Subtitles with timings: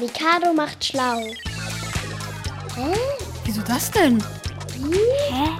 [0.00, 1.18] Mikado macht schlau.
[2.74, 2.96] Hä?
[3.44, 4.22] Wieso das denn?
[5.28, 5.50] Hä?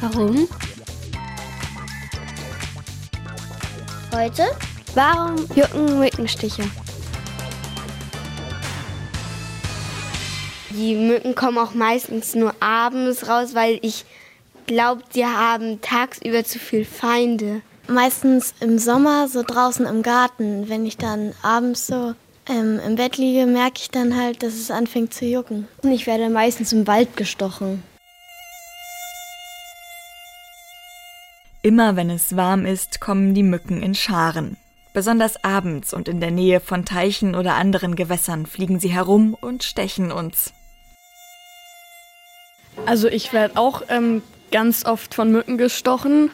[0.00, 0.48] Warum?
[4.14, 4.46] Heute?
[4.94, 6.64] Warum jucken Mückenstiche?
[10.70, 14.06] Die Mücken kommen auch meistens nur abends raus, weil ich
[14.66, 17.60] glaube, sie haben tagsüber zu viel Feinde.
[17.86, 20.70] Meistens im Sommer, so draußen im Garten.
[20.70, 22.14] Wenn ich dann abends so
[22.48, 25.68] ähm, im Bett liege, merke ich dann halt, dass es anfängt zu jucken.
[25.82, 27.82] Und ich werde meistens im Wald gestochen.
[31.62, 34.56] Immer wenn es warm ist, kommen die Mücken in Scharen.
[34.94, 39.64] Besonders abends und in der Nähe von Teichen oder anderen Gewässern fliegen sie herum und
[39.64, 40.52] stechen uns.
[42.86, 46.30] Also ich werde auch ähm, ganz oft von Mücken gestochen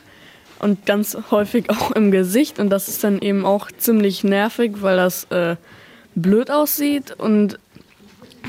[0.61, 4.97] und ganz häufig auch im Gesicht und das ist dann eben auch ziemlich nervig, weil
[4.97, 5.57] das äh,
[6.15, 7.59] blöd aussieht und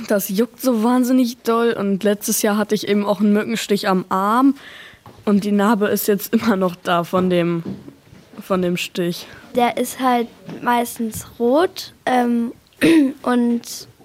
[0.07, 4.05] das juckt so wahnsinnig doll und letztes Jahr hatte ich eben auch einen Mückenstich am
[4.09, 4.55] Arm
[5.23, 7.63] und die Narbe ist jetzt immer noch da von dem,
[8.39, 9.27] von dem Stich.
[9.55, 10.27] Der ist halt
[10.61, 12.51] meistens rot ähm,
[13.21, 13.61] und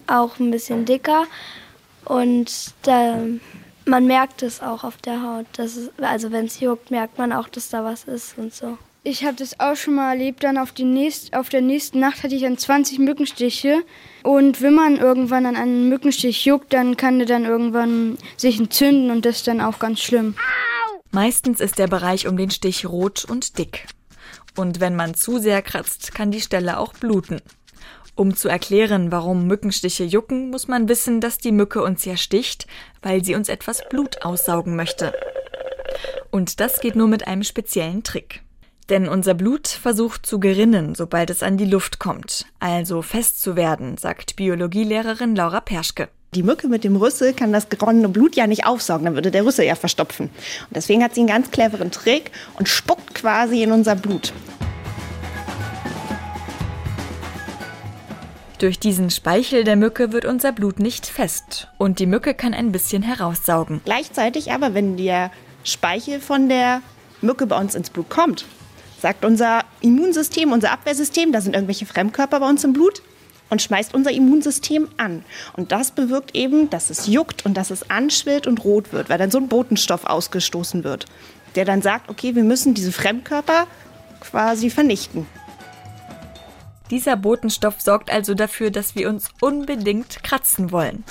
[0.06, 1.24] auch ein bisschen dicker
[2.04, 2.50] und
[2.82, 3.18] da
[3.86, 5.46] man merkt es auch auf der Haut.
[5.54, 8.78] Das ist, also wenn es juckt, merkt man auch, dass da was ist und so.
[9.02, 10.44] Ich habe das auch schon mal erlebt.
[10.44, 13.82] Dann auf, die nächst, auf der nächsten Nacht hatte ich dann 20 Mückenstiche.
[14.22, 19.10] Und wenn man irgendwann an einem Mückenstich juckt, dann kann der dann irgendwann sich entzünden
[19.10, 20.34] und das ist dann auch ganz schlimm.
[21.12, 23.86] Meistens ist der Bereich um den Stich rot und dick.
[24.56, 27.40] Und wenn man zu sehr kratzt, kann die Stelle auch bluten.
[28.14, 32.66] Um zu erklären, warum Mückenstiche jucken, muss man wissen, dass die Mücke uns ja sticht,
[33.00, 35.14] weil sie uns etwas Blut aussaugen möchte.
[36.30, 38.42] Und das geht nur mit einem speziellen Trick.
[38.90, 43.54] Denn unser Blut versucht zu gerinnen, sobald es an die Luft kommt, also fest zu
[43.54, 46.08] werden, sagt Biologielehrerin Laura Perschke.
[46.34, 49.44] Die Mücke mit dem Rüssel kann das geronnene Blut ja nicht aufsaugen, dann würde der
[49.44, 50.26] Rüssel ja verstopfen.
[50.26, 54.32] Und deswegen hat sie einen ganz cleveren Trick und spuckt quasi in unser Blut.
[58.58, 62.72] Durch diesen Speichel der Mücke wird unser Blut nicht fest und die Mücke kann ein
[62.72, 63.82] bisschen heraussaugen.
[63.84, 65.30] Gleichzeitig aber, wenn der
[65.62, 66.82] Speichel von der
[67.22, 68.46] Mücke bei uns ins Blut kommt,
[69.00, 73.02] sagt unser Immunsystem, unser Abwehrsystem, da sind irgendwelche Fremdkörper bei uns im Blut
[73.50, 75.24] und schmeißt unser Immunsystem an.
[75.54, 79.18] Und das bewirkt eben, dass es juckt und dass es anschwillt und rot wird, weil
[79.18, 81.06] dann so ein Botenstoff ausgestoßen wird,
[81.56, 83.66] der dann sagt, okay, wir müssen diese Fremdkörper
[84.20, 85.26] quasi vernichten.
[86.90, 91.04] Dieser Botenstoff sorgt also dafür, dass wir uns unbedingt kratzen wollen.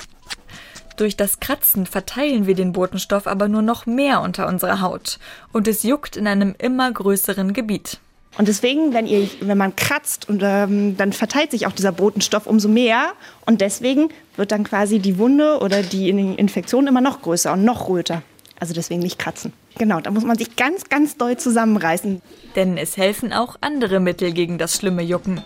[1.00, 5.18] Durch das Kratzen verteilen wir den Botenstoff aber nur noch mehr unter unserer Haut
[5.50, 8.00] und es juckt in einem immer größeren Gebiet.
[8.36, 12.46] Und deswegen, wenn, ihr, wenn man kratzt, und, ähm, dann verteilt sich auch dieser Botenstoff
[12.46, 13.12] umso mehr.
[13.46, 17.88] Und deswegen wird dann quasi die Wunde oder die Infektion immer noch größer und noch
[17.88, 18.22] röter.
[18.58, 19.54] Also deswegen nicht kratzen.
[19.78, 22.20] Genau, da muss man sich ganz, ganz doll zusammenreißen.
[22.56, 25.40] Denn es helfen auch andere Mittel gegen das schlimme Jucken.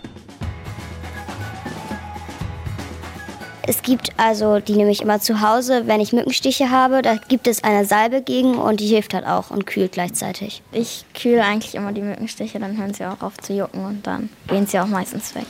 [3.67, 7.47] Es gibt also, die nehme ich immer zu Hause, wenn ich Mückenstiche habe, da gibt
[7.47, 10.63] es eine Salbe gegen und die hilft halt auch und kühlt gleichzeitig.
[10.71, 14.29] Ich kühle eigentlich immer die Mückenstiche, dann hören sie auch auf zu jucken und dann
[14.49, 15.47] gehen sie auch meistens weg.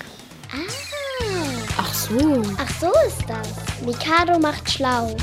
[0.53, 0.95] Ah.
[1.77, 2.43] Ach so.
[2.57, 3.85] Ach so ist das.
[3.85, 5.17] Mikado macht schlau.